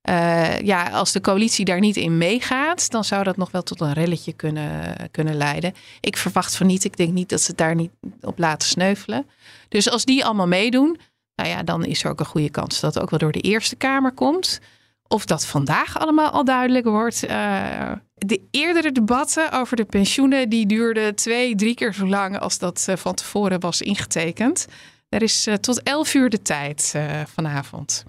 Uh, 0.09 0.59
ja, 0.59 0.89
als 0.89 1.11
de 1.11 1.21
coalitie 1.21 1.65
daar 1.65 1.79
niet 1.79 1.95
in 1.95 2.17
meegaat, 2.17 2.91
dan 2.91 3.03
zou 3.03 3.23
dat 3.23 3.37
nog 3.37 3.51
wel 3.51 3.63
tot 3.63 3.81
een 3.81 3.93
relletje 3.93 4.33
kunnen, 4.33 4.95
kunnen 5.11 5.35
leiden. 5.35 5.73
Ik 5.99 6.17
verwacht 6.17 6.55
van 6.55 6.67
niet. 6.67 6.83
Ik 6.83 6.97
denk 6.97 7.13
niet 7.13 7.29
dat 7.29 7.41
ze 7.41 7.55
daar 7.55 7.75
niet 7.75 7.91
op 8.21 8.39
laten 8.39 8.67
sneuvelen. 8.67 9.29
Dus 9.69 9.89
als 9.89 10.05
die 10.05 10.25
allemaal 10.25 10.47
meedoen, 10.47 10.99
nou 11.35 11.49
ja, 11.49 11.63
dan 11.63 11.85
is 11.85 12.03
er 12.03 12.09
ook 12.09 12.19
een 12.19 12.25
goede 12.25 12.49
kans 12.49 12.79
dat 12.79 12.93
het 12.93 13.03
ook 13.03 13.09
wel 13.09 13.19
door 13.19 13.31
de 13.31 13.41
Eerste 13.41 13.75
Kamer 13.75 14.11
komt. 14.11 14.59
Of 15.07 15.25
dat 15.25 15.45
vandaag 15.45 15.99
allemaal 15.99 16.29
al 16.29 16.45
duidelijk 16.45 16.85
wordt. 16.85 17.29
Uh, 17.29 17.91
de 18.25 18.47
eerdere 18.51 18.91
debatten 18.91 19.51
over 19.51 19.75
de 19.75 19.85
pensioenen, 19.85 20.49
die 20.49 20.65
duurden 20.65 21.15
twee, 21.15 21.55
drie 21.55 21.75
keer 21.75 21.93
zo 21.93 22.07
lang 22.07 22.39
als 22.39 22.57
dat 22.57 22.85
uh, 22.89 22.95
van 22.95 23.13
tevoren 23.13 23.59
was 23.59 23.81
ingetekend. 23.81 24.67
Er 25.09 25.21
is 25.21 25.47
uh, 25.47 25.53
tot 25.53 25.83
elf 25.83 26.13
uur 26.13 26.29
de 26.29 26.41
tijd 26.41 26.95
vanavond. 27.33 28.03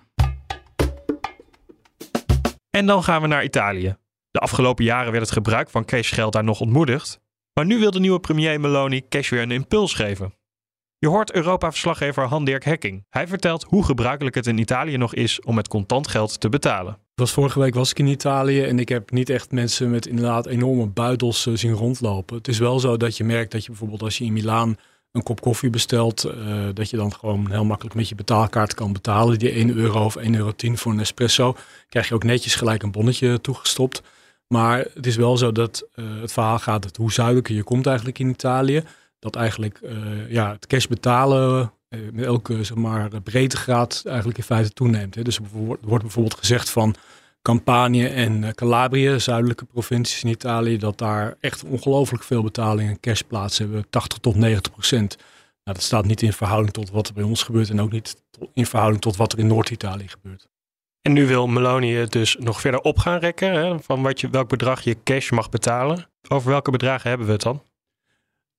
En 2.70 2.86
dan 2.86 3.04
gaan 3.04 3.20
we 3.22 3.26
naar 3.26 3.44
Italië. 3.44 3.96
De 4.30 4.38
afgelopen 4.38 4.84
jaren 4.84 5.12
werd 5.12 5.24
het 5.24 5.32
gebruik 5.32 5.70
van 5.70 5.84
cashgeld 5.84 6.32
daar 6.32 6.44
nog 6.44 6.60
ontmoedigd. 6.60 7.20
Maar 7.52 7.66
nu 7.66 7.78
wil 7.78 7.90
de 7.90 8.00
nieuwe 8.00 8.20
premier 8.20 8.60
Meloni 8.60 9.08
cash 9.08 9.30
weer 9.30 9.42
een 9.42 9.50
impuls 9.50 9.94
geven. 9.94 10.34
Je 11.02 11.08
hoort 11.08 11.32
Europa-verslaggever 11.32 12.26
Han-Dirk 12.26 12.64
Hekking. 12.64 13.04
Hij 13.10 13.26
vertelt 13.26 13.62
hoe 13.62 13.84
gebruikelijk 13.84 14.34
het 14.34 14.46
in 14.46 14.58
Italië 14.58 14.96
nog 14.96 15.14
is 15.14 15.40
om 15.40 15.54
met 15.54 15.68
contant 15.68 16.08
geld 16.08 16.40
te 16.40 16.48
betalen. 16.48 16.98
Was 17.14 17.32
vorige 17.32 17.60
week 17.60 17.74
was 17.74 17.90
ik 17.90 17.98
in 17.98 18.06
Italië 18.06 18.62
en 18.62 18.78
ik 18.78 18.88
heb 18.88 19.10
niet 19.10 19.30
echt 19.30 19.52
mensen 19.52 19.90
met 19.90 20.06
inderdaad 20.06 20.46
enorme 20.46 20.86
buidels 20.86 21.46
uh, 21.46 21.56
zien 21.56 21.72
rondlopen. 21.72 22.36
Het 22.36 22.48
is 22.48 22.58
wel 22.58 22.80
zo 22.80 22.96
dat 22.96 23.16
je 23.16 23.24
merkt 23.24 23.52
dat 23.52 23.62
je 23.62 23.70
bijvoorbeeld 23.70 24.02
als 24.02 24.18
je 24.18 24.24
in 24.24 24.32
Milaan 24.32 24.76
een 25.12 25.22
kop 25.22 25.40
koffie 25.40 25.70
bestelt, 25.70 26.24
uh, 26.26 26.68
dat 26.74 26.90
je 26.90 26.96
dan 26.96 27.12
gewoon 27.12 27.50
heel 27.50 27.64
makkelijk 27.64 27.94
met 27.94 28.08
je 28.08 28.14
betaalkaart 28.14 28.74
kan 28.74 28.92
betalen. 28.92 29.38
Die 29.38 29.50
1 29.50 29.76
euro 29.76 30.04
of 30.04 30.18
1,10 30.18 30.30
euro 30.30 30.52
voor 30.56 30.92
een 30.92 31.00
espresso, 31.00 31.56
krijg 31.88 32.08
je 32.08 32.14
ook 32.14 32.24
netjes 32.24 32.54
gelijk 32.54 32.82
een 32.82 32.90
bonnetje 32.90 33.40
toegestopt. 33.40 34.02
Maar 34.46 34.78
het 34.94 35.06
is 35.06 35.16
wel 35.16 35.36
zo 35.36 35.52
dat 35.52 35.88
uh, 35.94 36.20
het 36.20 36.32
verhaal 36.32 36.58
gaat 36.58 36.82
dat 36.82 36.96
hoe 36.96 37.12
zuidelijker 37.12 37.54
je 37.54 37.62
komt 37.62 37.86
eigenlijk 37.86 38.18
in 38.18 38.28
Italië, 38.28 38.84
dat 39.22 39.36
eigenlijk 39.36 39.80
uh, 39.82 40.30
ja, 40.30 40.52
het 40.52 40.66
cash 40.66 40.86
betalen 40.86 41.72
met 42.12 42.24
elke 42.24 42.64
zeg 42.64 42.76
maar, 42.76 43.20
breedtegraad 43.22 44.02
eigenlijk 44.06 44.38
in 44.38 44.44
feite 44.44 44.70
toeneemt. 44.70 45.14
Hè. 45.14 45.22
Dus 45.22 45.36
er 45.36 45.42
wordt 45.80 46.02
bijvoorbeeld 46.02 46.38
gezegd 46.38 46.70
van 46.70 46.94
Campanië 47.42 48.06
en 48.06 48.54
Calabrië, 48.54 49.20
zuidelijke 49.20 49.64
provincies 49.64 50.24
in 50.24 50.30
Italië, 50.30 50.78
dat 50.78 50.98
daar 50.98 51.36
echt 51.40 51.64
ongelooflijk 51.64 52.24
veel 52.24 52.42
betalingen 52.42 53.00
cash 53.00 53.20
plaats 53.20 53.58
hebben, 53.58 53.86
80 53.90 54.18
tot 54.18 54.34
90 54.34 54.72
procent. 54.72 55.16
Nou, 55.64 55.76
dat 55.76 55.82
staat 55.82 56.04
niet 56.04 56.22
in 56.22 56.32
verhouding 56.32 56.72
tot 56.72 56.90
wat 56.90 57.08
er 57.08 57.14
bij 57.14 57.22
ons 57.22 57.42
gebeurt 57.42 57.70
en 57.70 57.80
ook 57.80 57.92
niet 57.92 58.22
in 58.54 58.66
verhouding 58.66 59.02
tot 59.02 59.16
wat 59.16 59.32
er 59.32 59.38
in 59.38 59.46
Noord-Italië 59.46 60.08
gebeurt. 60.08 60.48
En 61.02 61.12
nu 61.12 61.26
wil 61.26 61.46
Meloni 61.46 62.06
dus 62.06 62.36
nog 62.38 62.60
verder 62.60 62.80
op 62.80 62.98
gaan 62.98 63.18
rekken, 63.18 63.52
hè, 63.52 63.78
van 63.78 64.02
wat 64.02 64.20
je, 64.20 64.28
welk 64.30 64.48
bedrag 64.48 64.80
je 64.80 64.96
cash 65.04 65.30
mag 65.30 65.48
betalen. 65.48 66.08
Over 66.28 66.50
welke 66.50 66.70
bedragen 66.70 67.08
hebben 67.08 67.26
we 67.26 67.32
het 67.32 67.42
dan? 67.42 67.62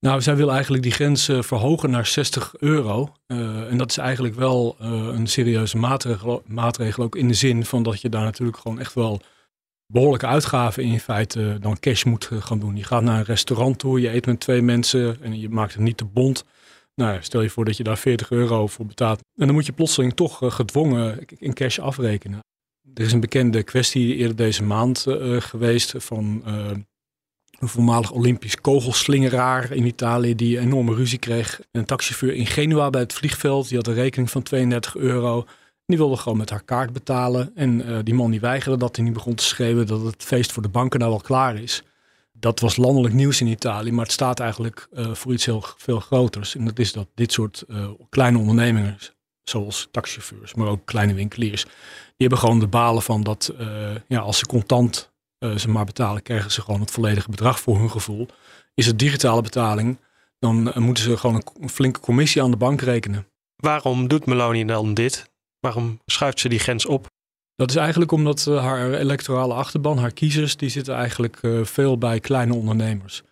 Nou, 0.04 0.22
zij 0.22 0.36
wil 0.36 0.52
eigenlijk 0.52 0.84
die 0.84 0.92
grens 0.92 1.30
uh, 1.30 1.42
verhogen 1.42 1.90
naar 1.90 2.06
60 2.06 2.54
euro. 2.58 3.14
Uh, 3.28 3.72
en 3.72 3.78
dat 3.78 3.90
is 3.90 3.98
eigenlijk 3.98 4.36
wel 4.36 4.76
uh, 4.82 4.88
een 4.88 5.28
serieuze 5.28 5.78
maatregel, 5.78 6.44
maatregel, 6.46 7.04
ook 7.04 7.16
in 7.16 7.28
de 7.28 7.34
zin 7.34 7.66
van 7.66 7.84
dat 7.84 8.02
je 8.02 8.10
daar 8.10 8.24
natuurlijk 8.24 8.58
gewoon 8.58 8.80
echt 8.80 8.94
wel 8.94 9.22
behoorlijke 9.88 10.26
uitgaven 10.26 10.84
in 10.84 11.00
feite 11.00 11.58
dan 11.60 11.80
cash 11.80 12.04
moet 12.04 12.30
gaan 12.40 12.60
doen. 12.60 12.76
Je 12.76 12.84
gaat 12.84 13.04
naar 13.04 13.18
een 13.18 13.24
restaurant 13.24 13.80
toe, 13.80 14.02
je 14.02 14.14
eet 14.14 14.26
met 14.26 14.40
twee 14.40 14.62
mensen 14.62 15.22
en 15.22 15.40
je 15.40 15.50
maakt 15.50 15.74
het 15.74 15.82
niet 15.82 15.98
te 15.98 16.06
bond. 16.06 16.46
Nou, 16.96 17.18
stel 17.22 17.42
je 17.42 17.50
voor 17.50 17.66
dat 17.66 17.78
je 17.78 17.84
daar 17.84 17.98
40 17.98 18.30
euro 18.30 18.68
voor 18.68 18.86
betaalt. 18.86 19.20
En 19.20 19.46
dan 19.46 19.56
moet 19.56 19.66
je 19.66 19.74
plotseling 19.74 20.14
toch 20.14 20.40
gedwongen 20.56 21.26
in 21.38 21.54
cash 21.54 21.80
afrekenen. 21.80 22.40
Er 22.94 23.04
is 23.04 23.14
een 23.14 23.20
bekende 23.20 23.64
kwestie 23.64 24.16
eerder 24.16 24.36
deze 24.36 24.64
maand 24.64 25.06
geweest 25.40 25.94
van 25.98 26.44
een 27.64 27.70
voormalig 27.70 28.12
Olympisch 28.12 28.62
kogelslingeraar 28.62 29.72
in 29.72 29.86
Italië 29.86 30.36
die 30.36 30.60
enorme 30.60 30.96
ruzie 30.96 31.18
kreeg. 31.18 31.62
Een 31.72 31.86
taxichauffeur 31.86 32.34
in 32.34 32.46
Genua 32.46 32.90
bij 32.90 33.02
het 33.02 33.14
vliegveld, 33.14 33.68
die 33.68 33.78
had 33.78 33.88
een 33.88 33.94
rekening 33.94 34.32
van 34.32 34.42
32 34.42 34.96
euro. 34.96 35.46
Die 35.86 35.98
wilde 35.98 36.18
gewoon 36.18 36.38
met 36.38 36.50
haar 36.50 36.64
kaart 36.64 36.94
betalen. 36.94 37.52
En 37.56 37.90
uh, 37.90 37.98
die 38.04 38.14
man 38.14 38.32
die 38.32 38.40
weigerde 38.40 38.78
dat 38.78 38.98
en 38.98 39.04
die 39.04 39.14
begon 39.14 39.36
te 39.36 39.44
schreeuwen 39.44 39.88
dat 39.88 40.02
het 40.02 40.24
feest 40.24 40.52
voor 40.52 40.64
de 40.64 40.70
banken 40.70 41.00
nou 41.00 41.12
wel 41.12 41.22
klaar 41.22 41.56
is. 41.56 41.84
Dat 42.32 42.60
was 42.60 42.76
landelijk 42.76 43.14
nieuws 43.14 43.42
in 43.42 43.48
Italië, 43.48 43.92
maar 43.92 44.04
het 44.04 44.14
staat 44.14 44.40
eigenlijk 44.40 44.88
uh, 44.94 45.14
voor 45.14 45.34
iets 45.34 45.46
heel 45.46 45.64
veel 45.78 46.00
groters. 46.00 46.56
En 46.56 46.66
dat 46.66 46.80
is 46.80 46.92
dat 46.92 47.08
dit 47.16 47.32
soort 47.32 47.64
uh, 47.68 47.90
kleine 48.10 48.38
ondernemingen, 48.38 48.98
zoals 49.44 49.88
taxichauffeurs, 49.92 50.54
maar 50.54 50.68
ook 50.68 50.86
kleine 50.86 51.14
winkeliers, 51.14 51.64
die 51.64 51.72
hebben 52.28 52.38
gewoon 52.38 52.60
de 52.60 52.68
balen 52.68 53.02
van 53.02 53.24
dat 53.24 53.54
ja, 54.08 54.20
als 54.20 54.38
ze 54.38 54.46
contant 54.46 55.13
uh, 55.44 55.58
ze 55.58 55.70
maar 55.70 55.86
betalen, 55.86 56.22
krijgen 56.22 56.52
ze 56.52 56.62
gewoon 56.62 56.80
het 56.80 56.92
volledige 56.92 57.30
bedrag 57.30 57.60
voor 57.60 57.78
hun 57.78 57.92
gevoel. 57.92 58.28
Is 58.74 58.86
het 58.86 59.00
digitale 59.00 59.42
betaling, 59.42 60.00
dan 60.40 60.68
uh, 60.68 60.78
moeten 60.78 61.04
ze 61.04 61.18
gewoon 61.18 61.44
een, 61.60 61.70
flinke 61.70 62.00
commissie 62.00 62.42
aan 62.42 62.52
de 62.52 62.58
bank 62.58 62.82
rekenen. 62.82 63.28
Waarom 63.56 64.08
doet 64.08 64.26
Meloni 64.26 64.66
dan 64.66 64.94
dit? 64.94 65.32
Waarom 65.60 66.00
schuift 66.06 66.40
ze 66.40 66.50
die 66.50 66.60
grens 66.60 66.86
op? 66.86 67.08
Dat 67.56 67.70
is 67.70 67.76
eigenlijk 67.76 68.12
omdat 68.12 68.46
uh, 68.50 68.64
haar 68.64 68.94
electorale 68.94 69.54
achterban, 69.54 69.98
haar 69.98 70.14
kiezers, 70.14 70.58
die 70.58 70.70
zitten 70.70 70.96
eigenlijk 70.96 71.40
veel 71.64 71.98
bij 71.98 72.20
kleine 72.20 72.54
ondernemers. 72.54 73.24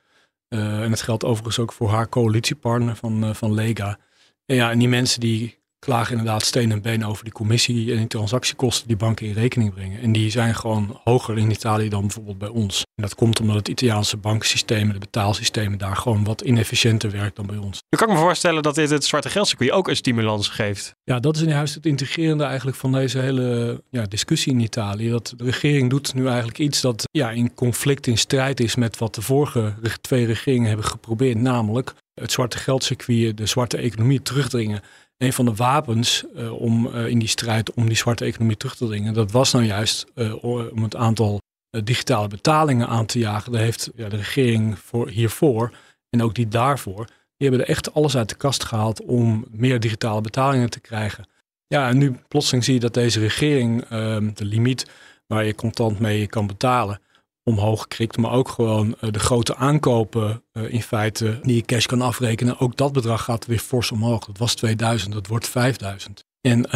en 0.47 0.89
dat 0.89 1.01
geldt 1.01 1.25
overigens 1.25 1.59
ook 1.59 1.73
voor 1.73 1.89
haar 1.89 2.09
coalitiepartner 2.09 2.95
van, 2.95 3.35
van 3.35 3.53
Lega. 3.53 3.97
En 4.45 4.55
ja, 4.55 4.71
en 4.71 4.79
die 4.79 4.87
mensen 4.87 5.19
die 5.19 5.60
klagen 5.85 6.17
inderdaad 6.17 6.45
steen 6.45 6.71
en 6.71 6.81
been 6.81 7.05
over 7.05 7.23
die 7.23 7.33
commissie 7.33 7.91
en 7.91 7.97
die 7.97 8.07
transactiekosten 8.07 8.87
die 8.87 8.97
banken 8.97 9.25
in 9.25 9.33
rekening 9.33 9.73
brengen. 9.73 10.01
En 10.01 10.11
die 10.11 10.31
zijn 10.31 10.55
gewoon 10.55 10.99
hoger 11.03 11.37
in 11.37 11.51
Italië 11.51 11.89
dan 11.89 12.01
bijvoorbeeld 12.01 12.37
bij 12.37 12.49
ons. 12.49 12.83
En 12.95 13.03
dat 13.03 13.15
komt 13.15 13.39
omdat 13.39 13.55
het 13.55 13.67
Italiaanse 13.67 14.17
bankensysteem, 14.17 14.91
de 14.91 14.99
betaalsystemen 14.99 15.77
daar 15.77 15.95
gewoon 15.95 16.23
wat 16.23 16.41
inefficiënter 16.41 17.11
werkt 17.11 17.35
dan 17.35 17.45
bij 17.45 17.57
ons. 17.57 17.79
Nu 17.89 17.97
kan 17.97 18.07
ik 18.07 18.13
me 18.13 18.19
voorstellen 18.19 18.63
dat 18.63 18.75
dit 18.75 18.89
het 18.89 19.05
zwarte 19.05 19.29
geldcircuit 19.29 19.71
ook 19.71 19.87
een 19.87 19.95
stimulans 19.95 20.47
geeft. 20.47 20.95
Ja, 21.03 21.19
dat 21.19 21.35
is 21.35 21.41
juist 21.41 21.75
het 21.75 21.85
integrerende 21.85 22.43
eigenlijk 22.43 22.77
van 22.77 22.91
deze 22.91 23.19
hele 23.19 23.83
ja, 23.89 24.05
discussie 24.05 24.53
in 24.53 24.59
Italië. 24.59 25.09
Dat 25.09 25.33
de 25.37 25.43
regering 25.43 25.89
doet 25.89 26.13
nu 26.13 26.27
eigenlijk 26.27 26.59
iets 26.59 26.81
dat 26.81 27.03
ja, 27.11 27.31
in 27.31 27.53
conflict, 27.53 28.07
in 28.07 28.17
strijd 28.17 28.59
is 28.59 28.75
met 28.75 28.97
wat 28.97 29.15
de 29.15 29.21
vorige 29.21 29.73
twee 30.01 30.25
regeringen 30.25 30.67
hebben 30.67 30.85
geprobeerd. 30.85 31.37
Namelijk 31.37 31.93
het 32.13 32.31
zwarte 32.31 32.57
geldcircuit, 32.57 33.37
de 33.37 33.45
zwarte 33.45 33.77
economie 33.77 34.21
terugdringen 34.21 34.81
een 35.21 35.33
van 35.33 35.45
de 35.45 35.55
wapens 35.55 36.23
uh, 36.35 36.61
om 36.61 36.87
uh, 36.87 37.07
in 37.07 37.19
die 37.19 37.27
strijd 37.27 37.73
om 37.73 37.87
die 37.87 37.97
zwarte 37.97 38.25
economie 38.25 38.57
terug 38.57 38.75
te 38.75 38.85
dringen, 38.85 39.13
dat 39.13 39.31
was 39.31 39.51
nou 39.51 39.65
juist 39.65 40.05
uh, 40.15 40.43
om 40.43 40.83
het 40.83 40.95
aantal 40.95 41.39
digitale 41.83 42.27
betalingen 42.27 42.87
aan 42.87 43.05
te 43.05 43.19
jagen. 43.19 43.51
Daar 43.51 43.61
heeft 43.61 43.91
ja, 43.95 44.09
de 44.09 44.15
regering 44.15 44.79
voor, 44.79 45.09
hiervoor 45.09 45.71
en 46.09 46.21
ook 46.21 46.35
die 46.35 46.47
daarvoor, 46.47 47.05
die 47.05 47.49
hebben 47.49 47.59
er 47.59 47.71
echt 47.71 47.93
alles 47.93 48.17
uit 48.17 48.29
de 48.29 48.35
kast 48.35 48.63
gehaald 48.63 49.01
om 49.01 49.45
meer 49.51 49.79
digitale 49.79 50.21
betalingen 50.21 50.69
te 50.69 50.79
krijgen. 50.79 51.27
Ja, 51.67 51.87
en 51.87 51.97
nu 51.97 52.15
plotseling 52.27 52.63
zie 52.63 52.73
je 52.73 52.79
dat 52.79 52.93
deze 52.93 53.19
regering 53.19 53.83
ehm, 53.83 54.29
de 54.33 54.45
limiet 54.45 54.89
waar 55.27 55.45
je 55.45 55.55
contant 55.55 55.99
mee 55.99 56.27
kan 56.27 56.47
betalen, 56.47 57.01
omhoog 57.43 57.87
krikt. 57.87 58.17
Maar 58.17 58.31
ook 58.31 58.49
gewoon 58.49 58.87
uh, 58.87 59.11
de 59.11 59.19
grote 59.19 59.55
aankopen 59.55 60.43
uh, 60.53 60.73
in 60.73 60.81
feite 60.81 61.39
die 61.41 61.55
je 61.55 61.61
cash 61.61 61.85
kan 61.85 62.01
afrekenen. 62.01 62.59
Ook 62.59 62.77
dat 62.77 62.93
bedrag 62.93 63.23
gaat 63.23 63.45
weer 63.45 63.59
fors 63.59 63.91
omhoog. 63.91 64.25
Dat 64.25 64.37
was 64.37 64.55
2000, 64.55 65.13
dat 65.13 65.27
wordt 65.27 65.47
5000. 65.47 66.23
En 66.41 66.59
uh, 66.65 66.71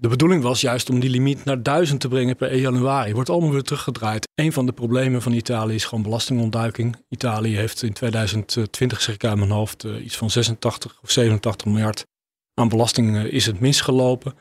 de 0.00 0.08
bedoeling 0.08 0.42
was 0.42 0.60
juist 0.60 0.90
om 0.90 1.00
die 1.00 1.10
limiet 1.10 1.44
naar 1.44 1.62
1000 1.62 2.00
te 2.00 2.08
brengen 2.08 2.36
per 2.36 2.50
1 2.50 2.60
januari. 2.60 3.14
Wordt 3.14 3.30
allemaal 3.30 3.52
weer 3.52 3.62
teruggedraaid. 3.62 4.28
Een 4.34 4.52
van 4.52 4.66
de 4.66 4.72
problemen 4.72 5.22
van 5.22 5.32
Italië 5.32 5.74
is 5.74 5.84
gewoon 5.84 6.04
belastingontduiking. 6.04 6.96
Italië 7.08 7.56
heeft 7.56 7.82
in 7.82 7.92
2020, 7.92 9.00
zeg 9.00 9.14
ik 9.14 9.24
uit 9.24 9.38
mijn 9.38 9.50
hoofd, 9.50 9.82
iets 9.82 10.16
van 10.16 10.30
86 10.30 10.98
of 11.02 11.10
87 11.10 11.66
miljard 11.66 12.06
aan 12.54 12.68
belasting 12.68 13.16
is 13.16 13.46
het 13.46 13.60
misgelopen. 13.60 14.34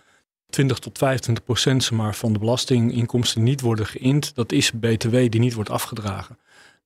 20 0.54 0.80
tot 0.80 0.98
25 0.98 1.44
procent 1.44 1.92
maar, 1.92 2.16
van 2.16 2.34
de 2.34 2.40
belastinginkomsten 2.40 3.44
niet 3.44 3.62
worden 3.62 3.86
geïnd. 3.86 4.36
Dat 4.36 4.52
is 4.52 4.72
BTW 4.72 5.12
die 5.12 5.40
niet 5.40 5.54
wordt 5.54 5.70
afgedragen. 5.70 6.38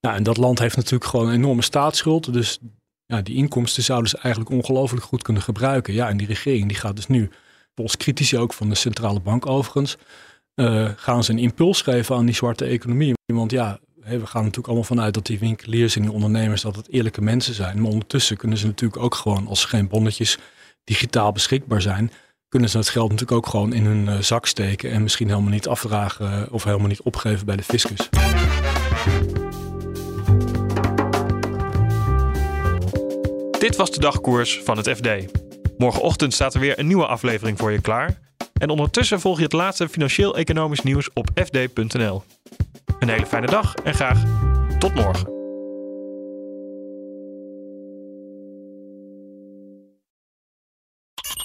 Nou, 0.02 0.16
en 0.16 0.24
dat 0.24 0.38
land 0.38 0.60
heeft 0.60 0.76
natuurlijk 0.76 1.10
gewoon 1.10 1.28
een 1.28 1.34
enorme 1.34 1.62
staatsschuld. 1.62 2.34
Dus 2.34 2.60
ja, 3.06 3.22
die 3.22 3.36
inkomsten 3.36 3.84
zouden 3.84 4.10
ze 4.10 4.18
eigenlijk 4.18 4.56
ongelooflijk 4.56 5.06
goed 5.06 5.22
kunnen 5.22 5.44
gebruiken. 5.44 5.94
Ja, 5.94 6.10
en 6.10 6.18
die 6.18 6.28
regering 6.28 6.68
die 6.68 6.78
gaat 6.78 6.96
dus 6.96 7.08
nu, 7.08 7.30
volgens 7.76 7.98
critici 7.98 8.38
ook 8.38 8.54
van 8.54 8.70
de 8.70 8.76
centrale 8.76 9.20
bank 9.20 9.46
overigens, 9.46 9.98
uh, 10.56 10.90
gaan 10.96 11.24
ze 11.24 11.32
een 11.32 11.40
impuls 11.40 11.82
geven 11.82 12.16
aan 12.16 12.26
die 12.26 12.36
zwarte 12.36 12.66
economie. 12.66 13.14
Want 13.26 13.52
ja, 13.52 13.80
we 13.96 14.26
gaan 14.26 14.42
natuurlijk 14.42 14.68
allemaal 14.68 14.84
vanuit 14.84 15.14
dat 15.14 15.26
die 15.26 15.40
winkeliers 15.40 15.96
en 15.96 16.02
die 16.02 16.12
ondernemers 16.12 16.62
dat 16.62 16.76
het 16.76 16.90
eerlijke 16.90 17.22
mensen 17.22 17.54
zijn. 17.54 17.82
Maar 17.82 17.92
ondertussen 17.92 18.38
kunnen 18.38 18.58
ze 18.58 18.66
natuurlijk 18.66 19.04
ook 19.04 19.16
gewoon, 19.16 19.48
als 19.48 19.66
geen 19.66 19.88
bonnetjes 19.88 20.38
digitaal 20.84 21.32
beschikbaar 21.32 21.82
zijn, 21.82 22.12
kunnen 22.50 22.70
ze 22.70 22.78
dat 22.78 22.90
geld 22.90 23.10
natuurlijk 23.10 23.38
ook 23.38 23.48
gewoon 23.48 23.74
in 23.74 23.86
hun 23.86 24.08
eh, 24.08 24.18
zak 24.18 24.46
steken 24.46 24.92
en 24.92 25.02
misschien 25.02 25.28
helemaal 25.28 25.52
niet 25.52 25.68
afdragen 25.68 26.52
of 26.52 26.64
helemaal 26.64 26.88
niet 26.88 27.02
opgeven 27.02 27.46
bij 27.46 27.56
de 27.56 27.64
fiscus. 27.64 28.10
Dit 33.60 33.76
was 33.76 33.92
de 33.92 34.00
dagkoers 34.00 34.62
van 34.64 34.78
het 34.78 34.90
FD. 34.90 35.08
Morgenochtend 35.78 36.34
staat 36.34 36.54
er 36.54 36.60
weer 36.60 36.80
een 36.80 36.88
nieuwe 36.88 37.06
aflevering 37.06 37.58
voor 37.58 37.72
je 37.72 37.82
klaar. 37.82 38.20
En 38.54 38.70
ondertussen 38.70 39.20
volg 39.20 39.38
je 39.38 39.44
het 39.44 39.54
laatste 39.54 39.90
financieel-economisch 39.90 40.82
nieuws 40.82 41.10
op 41.14 41.30
fd.nl. 41.36 42.24
Een 43.00 43.10
hele 43.10 43.26
fijne 43.26 43.48
dag 43.48 43.74
en 43.76 43.94
graag 43.94 44.24
tot 44.80 44.96
morgen. 44.96 45.37